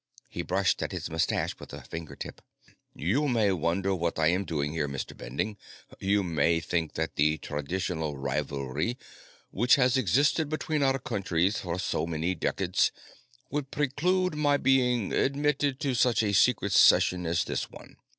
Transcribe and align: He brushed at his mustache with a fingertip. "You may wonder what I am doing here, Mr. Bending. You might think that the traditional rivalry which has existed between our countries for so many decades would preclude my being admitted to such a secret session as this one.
He 0.27 0.41
brushed 0.41 0.81
at 0.81 0.93
his 0.93 1.11
mustache 1.11 1.59
with 1.59 1.71
a 1.73 1.83
fingertip. 1.83 2.41
"You 2.95 3.27
may 3.27 3.51
wonder 3.51 3.93
what 3.93 4.17
I 4.17 4.29
am 4.29 4.45
doing 4.45 4.71
here, 4.71 4.87
Mr. 4.87 5.15
Bending. 5.15 5.57
You 5.99 6.23
might 6.23 6.65
think 6.65 6.93
that 6.93 7.17
the 7.17 7.37
traditional 7.37 8.17
rivalry 8.17 8.97
which 9.51 9.75
has 9.75 9.97
existed 9.97 10.49
between 10.49 10.81
our 10.81 10.97
countries 10.97 11.59
for 11.59 11.77
so 11.77 12.07
many 12.07 12.33
decades 12.33 12.91
would 13.51 13.69
preclude 13.69 14.33
my 14.33 14.57
being 14.57 15.13
admitted 15.13 15.79
to 15.81 15.93
such 15.93 16.23
a 16.23 16.33
secret 16.33 16.71
session 16.71 17.27
as 17.27 17.43
this 17.43 17.69
one. 17.69 17.97